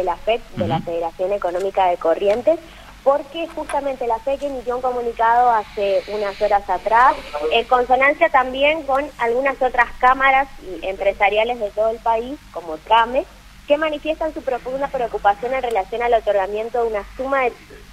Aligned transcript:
de 0.00 0.04
la 0.04 0.16
FED, 0.16 0.40
de 0.56 0.66
la 0.66 0.80
Federación 0.80 1.32
Económica 1.32 1.86
de 1.86 1.98
Corrientes, 1.98 2.58
porque 3.04 3.46
justamente 3.48 4.06
la 4.06 4.18
FEC 4.18 4.42
emitió 4.42 4.76
un 4.76 4.82
comunicado 4.82 5.50
hace 5.50 6.02
unas 6.08 6.40
horas 6.40 6.68
atrás, 6.68 7.14
en 7.52 7.64
consonancia 7.66 8.28
también 8.30 8.82
con 8.84 9.04
algunas 9.18 9.60
otras 9.60 9.88
cámaras 9.98 10.48
empresariales 10.82 11.60
de 11.60 11.70
todo 11.70 11.90
el 11.90 11.98
país, 11.98 12.38
como 12.52 12.76
TRAME, 12.78 13.24
que 13.66 13.76
manifiestan 13.76 14.34
su 14.34 14.42
profunda 14.42 14.88
preocupación 14.88 15.54
en 15.54 15.62
relación 15.62 16.02
al 16.02 16.14
otorgamiento 16.14 16.82
de 16.82 16.88
una 16.88 17.04
suma 17.16 17.42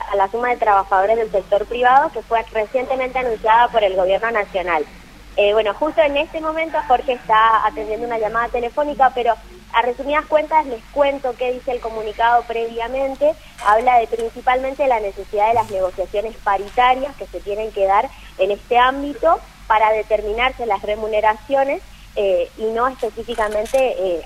a 0.09 0.15
la 0.15 0.29
suma 0.29 0.49
de 0.49 0.57
trabajadores 0.57 1.17
del 1.17 1.31
sector 1.31 1.65
privado 1.65 2.09
que 2.11 2.21
fue 2.21 2.41
recientemente 2.51 3.19
anunciada 3.19 3.67
por 3.67 3.83
el 3.83 3.95
gobierno 3.95 4.31
nacional. 4.31 4.85
Eh, 5.37 5.53
bueno, 5.53 5.71
justo 5.75 6.01
en 6.01 6.17
este 6.17 6.41
momento 6.41 6.79
Jorge 6.87 7.13
está 7.13 7.67
atendiendo 7.67 8.07
una 8.07 8.17
llamada 8.17 8.49
telefónica, 8.49 9.11
pero 9.13 9.35
a 9.71 9.81
resumidas 9.83 10.25
cuentas 10.25 10.65
les 10.65 10.83
cuento 10.85 11.35
qué 11.37 11.53
dice 11.53 11.71
el 11.71 11.79
comunicado 11.79 12.41
previamente. 12.47 13.33
Habla 13.63 13.99
de 13.99 14.07
principalmente 14.07 14.87
la 14.87 14.99
necesidad 14.99 15.49
de 15.49 15.53
las 15.53 15.69
negociaciones 15.69 16.35
paritarias 16.37 17.15
que 17.17 17.27
se 17.27 17.39
tienen 17.39 17.71
que 17.71 17.85
dar 17.85 18.09
en 18.39 18.49
este 18.49 18.79
ámbito 18.79 19.39
para 19.67 19.91
determinarse 19.91 20.65
las 20.65 20.81
remuneraciones 20.81 21.83
eh, 22.15 22.49
y 22.57 22.63
no 22.71 22.87
específicamente 22.87 23.77
eh, 23.77 24.25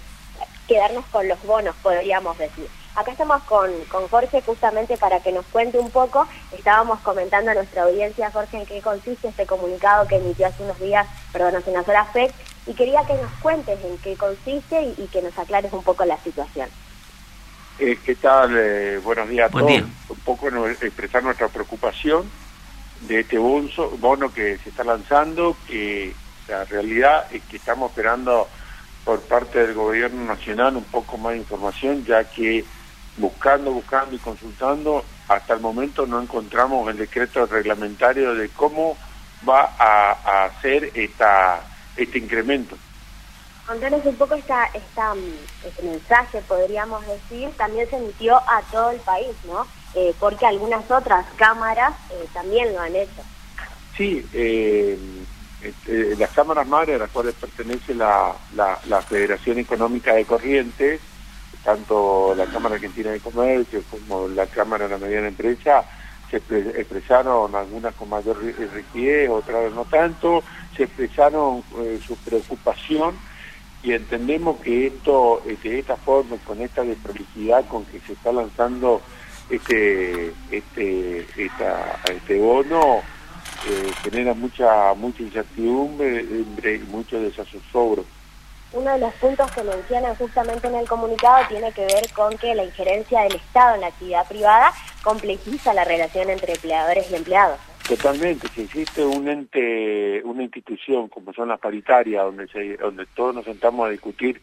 quedarnos 0.65 1.05
con 1.07 1.27
los 1.27 1.43
bonos, 1.43 1.75
podríamos 1.83 2.37
decir. 2.37 2.69
Acá 2.93 3.11
estamos 3.11 3.41
con, 3.43 3.71
con 3.89 4.07
Jorge 4.09 4.41
justamente 4.41 4.97
para 4.97 5.21
que 5.21 5.31
nos 5.31 5.45
cuente 5.45 5.79
un 5.79 5.89
poco. 5.91 6.27
Estábamos 6.51 6.99
comentando 6.99 7.51
a 7.51 7.53
nuestra 7.53 7.83
audiencia, 7.83 8.29
Jorge, 8.31 8.57
en 8.57 8.65
qué 8.65 8.81
consiste 8.81 9.29
este 9.29 9.45
comunicado 9.45 10.05
que 10.07 10.17
emitió 10.17 10.47
hace 10.47 10.63
unos 10.63 10.77
días, 10.79 11.07
perdón, 11.31 11.55
hace 11.55 11.71
unas 11.71 11.87
horas 11.87 12.09
FED, 12.11 12.31
y 12.67 12.73
quería 12.73 13.01
que 13.05 13.13
nos 13.13 13.31
cuentes 13.41 13.79
en 13.85 13.97
qué 13.99 14.17
consiste 14.17 14.93
y, 14.97 15.07
que 15.07 15.21
nos 15.21 15.37
aclares 15.39 15.71
un 15.71 15.83
poco 15.83 16.03
la 16.03 16.17
situación. 16.17 16.69
Eh, 17.79 17.97
¿Qué 18.05 18.15
tal? 18.15 18.55
Eh, 18.57 18.99
buenos 19.01 19.29
días 19.29 19.49
a 19.49 19.51
todos. 19.57 19.71
Un 20.09 20.19
poco 20.25 20.49
expresar 20.67 21.23
nuestra 21.23 21.47
preocupación 21.47 22.29
de 23.07 23.21
este 23.21 23.37
bono 23.37 24.33
que 24.33 24.57
se 24.57 24.69
está 24.69 24.83
lanzando, 24.83 25.55
que 25.65 26.13
la 26.49 26.65
realidad 26.65 27.25
es 27.31 27.41
que 27.43 27.55
estamos 27.55 27.89
esperando 27.89 28.47
por 29.05 29.21
parte 29.21 29.65
del 29.65 29.73
gobierno 29.73 30.25
nacional 30.25 30.75
un 30.75 30.83
poco 30.83 31.17
más 31.17 31.33
de 31.33 31.39
información, 31.39 32.05
ya 32.05 32.25
que 32.25 32.63
buscando, 33.17 33.71
buscando 33.71 34.15
y 34.15 34.19
consultando, 34.19 35.03
hasta 35.27 35.53
el 35.53 35.59
momento 35.59 36.05
no 36.05 36.21
encontramos 36.21 36.89
el 36.89 36.97
decreto 36.97 37.45
reglamentario 37.45 38.33
de 38.35 38.49
cómo 38.49 38.97
va 39.47 39.73
a, 39.77 40.45
hacer 40.45 40.91
esta, 40.93 41.61
este 41.95 42.19
incremento. 42.19 42.77
Contanos 43.67 44.05
un 44.05 44.15
poco 44.15 44.35
esta, 44.35 44.65
esta, 44.73 45.13
mm, 45.13 45.33
este 45.65 45.83
mensaje, 45.83 46.41
podríamos 46.47 47.05
decir, 47.07 47.49
también 47.57 47.89
se 47.89 47.97
emitió 47.97 48.35
a 48.37 48.61
todo 48.71 48.91
el 48.91 48.99
país, 48.99 49.35
¿no? 49.45 49.65
Eh, 49.93 50.13
porque 50.19 50.45
algunas 50.45 50.89
otras 50.89 51.25
cámaras 51.35 51.93
eh, 52.11 52.27
también 52.33 52.73
lo 52.73 52.81
han 52.81 52.95
hecho. 52.95 53.21
Sí, 53.95 54.25
eh, 54.33 54.97
este, 55.61 56.15
las 56.15 56.31
cámaras 56.31 56.67
madres 56.67 56.95
a 56.95 56.99
las 56.99 57.11
cuales 57.11 57.35
pertenece 57.35 57.93
la, 57.93 58.35
la 58.55 59.01
Federación 59.01 59.59
Económica 59.59 60.13
de 60.15 60.25
Corrientes, 60.25 61.01
tanto 61.63 62.33
la 62.35 62.45
Cámara 62.45 62.75
Argentina 62.75 63.11
de 63.11 63.19
Comercio 63.19 63.83
como 63.89 64.27
la 64.27 64.47
Cámara 64.47 64.87
de 64.87 64.91
la 64.91 64.97
Mediana 64.97 65.27
Empresa 65.27 65.85
se 66.31 66.37
expresaron 66.37 67.53
algunas 67.53 67.93
con 67.95 68.09
mayor 68.09 68.41
rigidez, 68.41 69.29
otras 69.29 69.73
no 69.73 69.83
tanto, 69.83 70.43
se 70.75 70.83
expresaron 70.83 71.61
eh, 71.79 71.99
su 72.05 72.15
preocupación 72.15 73.15
y 73.83 73.93
entendemos 73.93 74.59
que 74.61 74.87
esto, 74.87 75.41
eh, 75.45 75.57
de 75.61 75.79
esta 75.79 75.97
forma, 75.97 76.37
con 76.45 76.61
esta 76.61 76.83
desprolijidad 76.83 77.67
con 77.67 77.83
que 77.85 77.99
se 77.99 78.13
está 78.13 78.31
lanzando 78.31 79.01
este 79.49 80.31
este 80.51 81.27
este 81.37 82.39
bono, 82.39 83.01
eh, 83.67 83.91
genera 84.03 84.33
mucha 84.33 84.93
mucha 84.93 85.23
incertidumbre 85.23 86.21
y 86.21 86.85
mucho 86.89 87.19
desasosiego. 87.19 88.05
Uno 88.73 88.93
de 88.93 88.99
los 88.99 89.13
puntos 89.15 89.51
que 89.51 89.63
mencionan 89.63 90.15
justamente 90.15 90.67
en 90.67 90.75
el 90.75 90.87
comunicado 90.87 91.45
tiene 91.49 91.73
que 91.73 91.81
ver 91.81 92.09
con 92.15 92.37
que 92.37 92.55
la 92.55 92.63
injerencia 92.63 93.21
del 93.23 93.35
Estado 93.35 93.75
en 93.75 93.81
la 93.81 93.87
actividad 93.87 94.27
privada 94.27 94.71
complejiza 95.03 95.73
la 95.73 95.83
relación 95.83 96.29
entre 96.29 96.53
empleadores 96.53 97.11
y 97.11 97.15
empleados. 97.15 97.59
Totalmente, 97.87 98.47
si 98.49 98.61
existe 98.61 99.03
un 99.03 99.27
ente, 99.27 100.21
una 100.23 100.43
institución 100.43 101.09
como 101.09 101.33
son 101.33 101.49
las 101.49 101.59
paritarias, 101.59 102.23
donde, 102.23 102.47
se, 102.47 102.77
donde 102.77 103.05
todos 103.07 103.35
nos 103.35 103.43
sentamos 103.43 103.87
a 103.87 103.89
discutir 103.89 104.41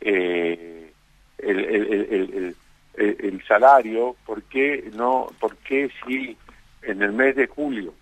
eh, 0.00 0.90
el, 1.38 2.56
el, 2.96 3.44
salario, 3.46 4.16
¿por 4.26 4.42
qué, 4.42 4.90
no, 4.94 5.28
¿por 5.38 5.56
qué 5.58 5.90
si 6.04 6.36
en 6.82 7.02
el 7.02 7.12
mes 7.12 7.36
de 7.36 7.46
julio 7.46 7.94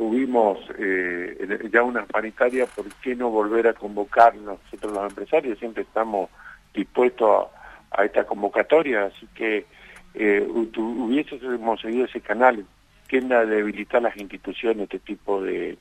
tuvimos 0.00 0.58
eh, 0.78 1.68
ya 1.70 1.82
una 1.82 2.06
paritaria, 2.06 2.64
¿por 2.64 2.86
qué 3.02 3.14
no 3.14 3.28
volver 3.28 3.68
a 3.68 3.74
convocar 3.74 4.34
nosotros 4.34 4.94
los 4.94 5.10
empresarios? 5.10 5.58
Siempre 5.58 5.82
estamos 5.82 6.30
dispuestos 6.72 7.48
a, 7.90 8.04
esta 8.06 8.24
convocatoria, 8.24 9.04
así 9.04 9.28
que 9.34 9.66
eh, 10.14 10.40
hubiésemos 10.48 11.82
seguido 11.82 12.06
ese 12.06 12.22
canal, 12.22 12.64
tiende 13.08 13.34
a 13.34 13.44
debilitar 13.44 14.00
las 14.00 14.16
instituciones, 14.16 14.84
este 14.84 15.00
tipo 15.00 15.42
de 15.42 15.76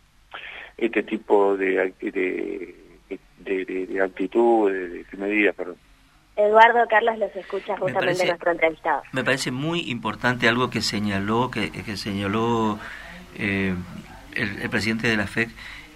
este 0.76 1.02
tipo 1.04 1.56
de, 1.56 1.94
de, 2.02 2.76
de, 3.38 3.86
de, 3.86 4.02
actitud, 4.02 4.70
de, 4.70 5.06
medidas, 5.18 5.56
perdón. 5.56 5.78
Eduardo 6.36 6.86
Carlos 6.90 7.18
los 7.20 7.34
escucha 7.38 7.78
justamente 7.78 8.26
nuestro 8.26 8.52
entrevistado. 8.52 9.02
Me 9.14 9.24
parece 9.24 9.52
muy 9.52 9.90
importante 9.90 10.50
algo 10.50 10.70
que 10.70 10.82
señaló, 10.82 11.50
que, 11.50 11.72
que 11.72 11.96
señaló 11.96 12.80
eh, 13.38 13.74
el, 14.36 14.70
presidente 14.70 15.08
de 15.08 15.18
la 15.18 15.28
FEC 15.28 15.50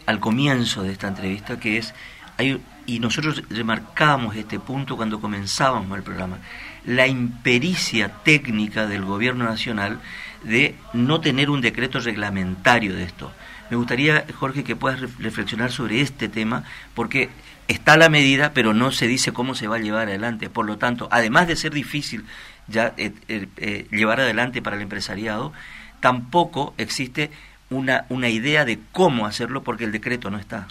al 0.05 0.19
comienzo 0.19 0.83
de 0.83 0.91
esta 0.91 1.07
entrevista, 1.07 1.59
que 1.59 1.77
es, 1.77 1.94
hay, 2.38 2.59
y 2.85 2.99
nosotros 2.99 3.44
remarcamos 3.49 4.35
este 4.35 4.59
punto 4.59 4.97
cuando 4.97 5.21
comenzábamos 5.21 5.97
el 5.97 6.03
programa, 6.03 6.39
la 6.85 7.07
impericia 7.07 8.09
técnica 8.23 8.88
del 8.88 9.05
gobierno 9.05 9.45
nacional 9.45 9.99
de 10.44 10.75
no 10.91 11.21
tener 11.21 11.49
un 11.49 11.61
decreto 11.61 11.99
reglamentario 11.99 12.95
de 12.95 13.03
esto. 13.03 13.31
Me 13.69 13.77
gustaría, 13.77 14.25
Jorge, 14.35 14.63
que 14.63 14.75
puedas 14.75 15.00
reflexionar 15.19 15.71
sobre 15.71 16.01
este 16.01 16.27
tema, 16.27 16.63
porque 16.94 17.29
está 17.67 17.97
la 17.97 18.09
medida, 18.09 18.53
pero 18.53 18.73
no 18.73 18.91
se 18.91 19.07
dice 19.07 19.31
cómo 19.31 19.55
se 19.55 19.67
va 19.67 19.77
a 19.77 19.79
llevar 19.79 20.07
adelante. 20.07 20.50
Por 20.50 20.65
lo 20.65 20.77
tanto, 20.77 21.07
además 21.11 21.47
de 21.47 21.55
ser 21.55 21.73
difícil 21.73 22.25
ya 22.67 22.94
eh, 22.97 23.13
eh, 23.27 23.47
eh, 23.57 23.88
llevar 23.91 24.19
adelante 24.19 24.61
para 24.61 24.75
el 24.75 24.81
empresariado, 24.81 25.53
tampoco 26.00 26.73
existe 26.77 27.31
una, 27.78 28.06
una 28.09 28.29
idea 28.29 28.66
de 28.66 28.79
cómo 28.91 29.25
hacerlo 29.25 29.63
porque 29.63 29.84
el 29.84 29.91
decreto 29.91 30.29
no 30.29 30.38
está. 30.38 30.67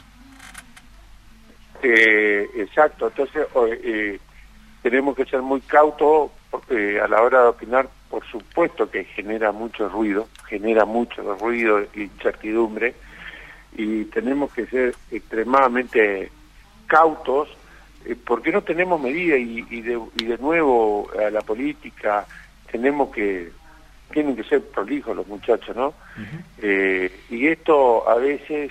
Eh, 1.83 2.49
exacto, 2.57 3.09
entonces 3.09 3.47
eh, 3.85 4.19
tenemos 4.83 5.17
que 5.17 5.25
ser 5.25 5.43
muy 5.43 5.61
cautos 5.63 6.31
porque 6.51 7.01
a 7.01 7.09
la 7.09 7.23
hora 7.23 7.43
de 7.43 7.49
opinar, 7.49 7.89
por 8.11 8.25
supuesto 8.27 8.91
que 8.91 9.05
genera 9.05 9.53
mucho 9.53 9.89
ruido, 9.89 10.29
genera 10.47 10.85
mucho 10.85 11.35
ruido 11.37 11.81
e 11.81 11.89
incertidumbre, 11.95 12.95
y 13.77 14.05
tenemos 14.05 14.53
que 14.53 14.67
ser 14.67 14.95
extremadamente 15.11 16.31
cautos 16.87 17.49
eh, 18.05 18.17
porque 18.23 18.53
no 18.53 18.63
tenemos 18.63 19.01
medida 19.01 19.37
y, 19.37 19.65
y, 19.71 19.81
de, 19.81 20.01
y 20.19 20.25
de 20.25 20.39
nuevo 20.39 21.09
a 21.19 21.31
la 21.31 21.41
política 21.41 22.27
tenemos 22.71 23.11
que 23.11 23.51
tienen 24.13 24.37
que 24.37 24.45
ser 24.45 24.63
prolijos 24.63 25.17
los 25.17 25.27
muchachos, 25.27 25.75
¿no? 25.75 25.95
Eh, 26.59 27.11
y 27.31 27.49
esto 27.49 28.09
a 28.09 28.15
veces 28.15 28.71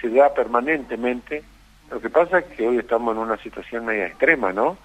se 0.00 0.08
da 0.08 0.32
permanentemente. 0.32 1.42
Lo 1.90 2.00
que 2.00 2.08
pasa 2.08 2.38
es 2.38 2.46
que 2.46 2.66
hoy 2.66 2.78
estamos 2.78 3.14
en 3.14 3.22
una 3.22 3.36
situación 3.36 3.84
media 3.84 4.06
extrema, 4.06 4.52
¿no? 4.52 4.78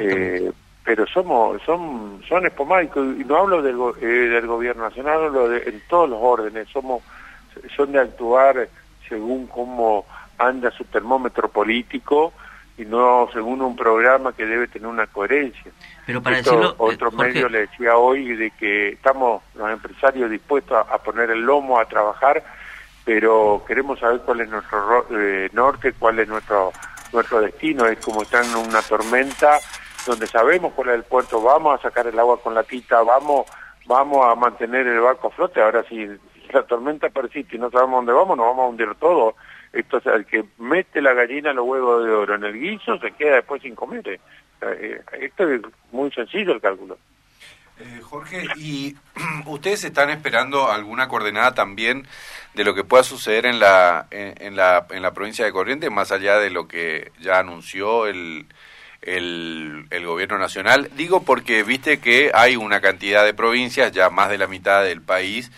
Eh, 0.00 0.52
pero 0.84 1.06
somos 1.06 1.60
son 1.62 2.22
son 2.28 2.46
esporádicos 2.46 3.04
y 3.18 3.24
no 3.24 3.38
hablo 3.38 3.60
del, 3.60 3.76
eh, 4.00 4.06
del 4.06 4.46
gobierno 4.46 4.84
nacional, 4.84 5.24
hablo 5.24 5.48
de, 5.48 5.58
en 5.68 5.82
todos 5.88 6.08
los 6.08 6.20
órdenes. 6.22 6.68
Somos 6.68 7.02
son 7.74 7.92
de 7.92 8.00
actuar 8.00 8.68
según 9.08 9.46
cómo 9.46 10.06
anda 10.38 10.70
su 10.70 10.84
termómetro 10.84 11.48
político 11.48 12.32
y 12.78 12.84
no 12.84 13.28
según 13.32 13.62
un 13.62 13.74
programa 13.74 14.32
que 14.32 14.44
debe 14.44 14.68
tener 14.68 14.88
una 14.88 15.06
coherencia. 15.06 15.72
Pero 16.04 16.22
para 16.22 16.36
decirlo, 16.36 16.72
eh, 16.72 16.74
otro 16.78 17.10
medio 17.10 17.48
le 17.48 17.60
decía 17.60 17.96
hoy 17.96 18.36
de 18.36 18.50
que 18.50 18.90
estamos 18.90 19.42
los 19.54 19.70
empresarios 19.70 20.30
dispuestos 20.30 20.86
a, 20.88 20.98
poner 20.98 21.30
el 21.30 21.40
lomo 21.40 21.78
a 21.78 21.86
trabajar, 21.86 22.44
pero 23.04 23.64
queremos 23.66 23.98
saber 23.98 24.20
cuál 24.20 24.42
es 24.42 24.48
nuestro 24.48 25.06
eh, 25.10 25.48
norte, 25.52 25.94
cuál 25.98 26.18
es 26.18 26.28
nuestro 26.28 26.72
nuestro 27.12 27.40
destino. 27.40 27.86
Es 27.86 27.98
como 28.04 28.22
estar 28.22 28.44
en 28.44 28.54
una 28.56 28.82
tormenta 28.82 29.58
donde 30.06 30.26
sabemos 30.26 30.72
cuál 30.74 30.90
es 30.90 30.94
el 30.96 31.04
puerto, 31.04 31.40
vamos 31.40 31.78
a 31.78 31.82
sacar 31.82 32.06
el 32.06 32.18
agua 32.18 32.40
con 32.40 32.54
la 32.54 32.62
tita, 32.62 33.02
vamos 33.02 33.46
vamos 33.86 34.26
a 34.26 34.34
mantener 34.34 34.86
el 34.86 35.00
barco 35.00 35.28
a 35.28 35.30
flote. 35.30 35.62
Ahora 35.62 35.82
si 35.88 36.06
la 36.52 36.62
tormenta 36.64 37.08
persiste 37.08 37.56
y 37.56 37.58
no 37.58 37.70
sabemos 37.70 37.98
dónde 37.98 38.12
vamos, 38.12 38.36
nos 38.36 38.46
vamos 38.46 38.64
a 38.64 38.68
hundir 38.68 38.94
todo 39.00 39.34
Entonces, 39.72 40.12
el 40.14 40.24
que 40.26 40.44
mete 40.58 41.02
la 41.02 41.14
gallina 41.14 41.52
los 41.52 41.66
huevos 41.66 42.04
de 42.04 42.10
oro 42.10 42.34
en 42.34 42.44
el 42.44 42.58
guiso 42.58 42.98
se 42.98 43.12
queda 43.12 43.36
después 43.36 43.62
sin 43.62 43.74
comer. 43.74 44.08
Eh, 44.08 44.20
eh, 44.62 45.00
esto 45.20 45.48
es 45.48 45.60
muy 45.92 46.10
sencillo 46.12 46.52
el 46.52 46.60
cálculo. 46.60 46.98
Eh, 47.78 48.00
Jorge, 48.02 48.46
¿y 48.56 48.96
ustedes 49.46 49.84
están 49.84 50.08
esperando 50.10 50.70
alguna 50.70 51.08
coordenada 51.08 51.54
también 51.54 52.06
de 52.54 52.64
lo 52.64 52.74
que 52.74 52.84
pueda 52.84 53.02
suceder 53.02 53.44
en 53.44 53.58
la, 53.60 54.06
en, 54.10 54.56
la, 54.56 54.86
en 54.90 55.02
la 55.02 55.12
provincia 55.12 55.44
de 55.44 55.52
Corrientes, 55.52 55.90
más 55.90 56.10
allá 56.10 56.38
de 56.38 56.48
lo 56.48 56.68
que 56.68 57.12
ya 57.20 57.38
anunció 57.38 58.06
el, 58.06 58.46
el, 59.02 59.86
el, 59.90 60.06
gobierno 60.06 60.38
nacional? 60.38 60.90
Digo 60.96 61.22
porque 61.22 61.62
viste 61.64 62.00
que 62.00 62.30
hay 62.32 62.56
una 62.56 62.80
cantidad 62.80 63.26
de 63.26 63.34
provincias, 63.34 63.92
ya 63.92 64.08
más 64.08 64.30
de 64.30 64.38
la 64.38 64.46
mitad 64.46 64.82
del 64.82 65.02
país, 65.02 65.52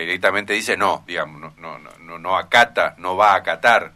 directamente 0.00 0.52
dice 0.52 0.76
no, 0.76 1.04
digamos, 1.06 1.56
no, 1.58 1.78
no, 1.78 1.90
no, 2.00 2.18
no 2.18 2.36
acata, 2.36 2.94
no 2.98 3.16
va 3.16 3.32
a 3.32 3.36
acatar. 3.36 3.92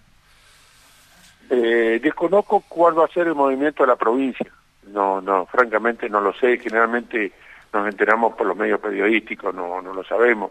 Eh, 1.51 2.01
desconozco 2.03 2.65
cuál 2.69 2.99
va 2.99 3.05
a 3.05 3.09
ser 3.09 3.27
el 3.27 3.35
movimiento 3.35 3.83
de 3.83 3.89
la 3.89 3.97
provincia. 3.97 4.51
No, 4.87 5.21
no, 5.21 5.47
francamente 5.47 6.09
no 6.09 6.21
lo 6.21 6.33
sé. 6.33 6.59
Generalmente 6.59 7.33
nos 7.73 7.89
enteramos 7.89 8.35
por 8.35 8.47
los 8.47 8.57
medios 8.57 8.81
periodísticos, 8.81 9.55
no, 9.55 9.81
no 9.83 9.93
lo 9.93 10.05
sabemos. 10.05 10.51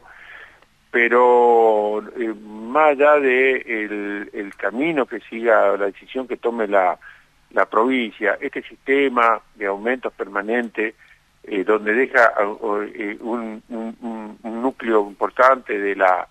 Pero 0.92 2.03
eh, 2.18 2.33
más 2.33 2.89
allá 2.89 3.13
de 3.19 4.27
el, 4.33 4.53
camino 4.57 5.06
que 5.06 5.21
siga, 5.21 5.77
la 5.77 5.86
decisión 5.86 6.27
que 6.27 6.38
tome 6.38 6.68
la, 6.68 7.00
la 7.51 7.65
provincia, 7.65 8.38
este 8.39 8.62
sistema 8.62 9.42
de 9.56 9.65
aumentos 9.68 10.13
permanentes, 10.13 10.94
eh, 11.44 11.63
donde 11.63 11.94
deja 11.94 12.33
eh, 12.94 13.18
un, 13.21 13.63
núcleo 14.81 15.07
importante 15.07 15.79
de 15.79 15.95
la 15.95 16.27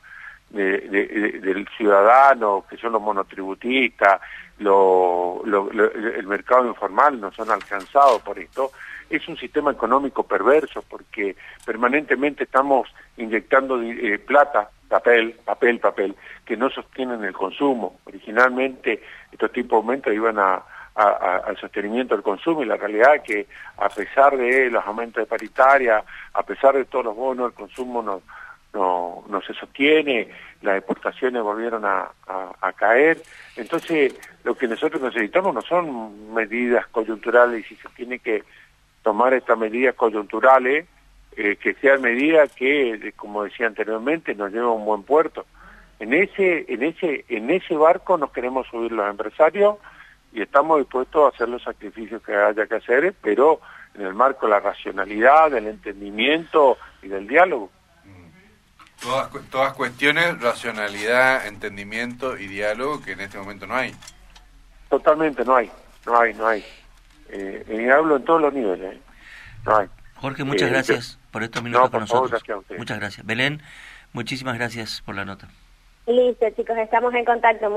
del 0.51 1.69
ciudadano, 1.77 2.65
que 2.69 2.77
son 2.77 2.91
los 2.91 3.01
monotributistas, 3.01 4.21
lo, 4.59 5.43
el 5.45 6.27
mercado 6.27 6.67
informal 6.67 7.21
no 7.21 7.31
son 7.31 7.53
alcanzados 7.53 8.21
por 8.23 8.37
esto, 8.37 8.73
es 9.09 9.29
un 9.29 9.37
sistema 9.37 9.71
económico 9.71 10.25
perverso 10.25 10.83
porque 10.89 11.37
permanentemente 11.65 12.45
estamos 12.45 12.89
inyectando 13.17 13.81
eh, 13.81 14.19
plata, 14.19 14.71
papel, 14.89 15.37
papel, 15.45 15.79
papel, 15.79 16.17
que 16.45 16.57
no 16.57 16.69
sostienen 16.69 17.23
el 17.23 17.33
consumo. 17.33 18.01
Originalmente 18.05 19.05
estos 19.31 19.53
tipos 19.53 19.71
de 19.71 19.77
aumentos 19.77 20.13
iban 20.13 20.41
a, 20.41 20.65
al 21.01 21.57
sostenimiento 21.57 22.15
del 22.15 22.23
consumo 22.23 22.63
y 22.63 22.67
la 22.67 22.77
realidad 22.77 23.17
es 23.17 23.23
que 23.23 23.47
a 23.79 23.89
pesar 23.89 24.37
de 24.37 24.71
los 24.71 24.85
aumentos 24.85 25.23
de 25.23 25.27
paritaria, 25.27 26.03
a 26.35 26.43
pesar 26.43 26.75
de 26.75 26.85
todos 26.85 27.07
los 27.07 27.17
bonos, 27.17 27.49
el 27.49 27.55
consumo 27.55 28.03
no, 28.03 28.23
no, 28.75 29.43
se 29.47 29.55
sostiene, 29.55 30.29
las 30.63 30.77
exportaciones 30.77 31.43
volvieron 31.43 31.85
a, 31.85 32.11
a, 32.27 32.73
caer. 32.73 33.21
Entonces, 33.57 34.15
lo 34.45 34.55
que 34.55 34.69
nosotros 34.69 35.03
necesitamos 35.03 35.55
no 35.55 35.63
son 35.63 36.33
medidas 36.35 36.87
coyunturales 36.89 37.71
y 37.71 37.77
se 37.77 37.89
tiene 37.91 38.19
que 38.19 38.45
tomar 39.03 39.35
estas 39.35 39.59
medidas 39.59 39.95
coyunturales, 39.95 40.87
eh, 41.37 41.57
que 41.57 41.75
sean 41.75 42.03
medidas 42.03 42.53
que, 42.53 43.13
como 43.17 43.45
decía 43.45 43.67
anteriormente, 43.67 44.35
nos 44.35 44.51
lleven 44.51 44.67
a 44.67 44.73
un 44.73 44.85
buen 44.85 45.03
puerto. 45.03 45.47
En 45.99 46.15
ese, 46.15 46.65
en 46.69 46.83
ese, 46.83 47.25
en 47.29 47.51
ese 47.51 47.77
barco 47.77 48.17
nos 48.17 48.33
queremos 48.33 48.67
subir 48.69 48.93
los 48.93 49.09
empresarios 49.09 49.77
y 50.33 50.43
estamos 50.43 50.79
dispuestos 50.79 51.25
a 51.25 51.35
hacer 51.35 51.49
los 51.49 51.63
sacrificios 51.63 52.23
que 52.23 52.35
haya 52.35 52.67
que 52.67 52.77
hacer, 52.77 53.15
pero 53.21 53.61
en 53.95 54.03
el 54.03 54.15
marco 54.15 54.47
de 54.47 54.53
la 54.53 54.61
racionalidad, 54.61 55.51
del 55.51 55.67
entendimiento 55.67 56.79
y 57.03 57.09
del 57.09 57.27
diálogo. 57.27 57.71
Mm. 58.05 59.03
Todas, 59.03 59.31
todas 59.51 59.73
cuestiones, 59.75 60.41
racionalidad, 60.41 61.47
entendimiento 61.47 62.39
y 62.39 62.47
diálogo 62.47 63.03
que 63.03 63.13
en 63.13 63.21
este 63.21 63.39
momento 63.39 63.67
no 63.67 63.75
hay. 63.75 63.95
Totalmente, 64.89 65.45
no 65.45 65.57
hay, 65.57 65.71
no 66.07 66.19
hay, 66.19 66.35
no 66.35 66.47
hay 66.47 66.65
eh, 67.33 67.91
hablo 67.93 68.17
en 68.17 68.25
todos 68.25 68.41
los 68.41 68.53
niveles. 68.53 68.95
¿eh? 68.95 69.89
Jorge, 70.17 70.45
muchas 70.45 70.69
eh, 70.69 70.73
gracias 70.73 71.19
por 71.31 71.43
estos 71.43 71.63
minutos 71.63 71.91
con 71.91 72.01
nosotros. 72.01 72.43
muchas 72.77 72.99
gracias. 72.99 73.27
Belén, 73.27 73.63
muchísimas 74.13 74.57
gracias 74.57 75.03
por 75.03 75.15
la 75.15 75.25
nota. 75.25 75.49
Listo, 76.07 76.47
chicos, 76.57 76.77
estamos 76.79 77.15
en 77.15 77.25
contacto. 77.25 77.71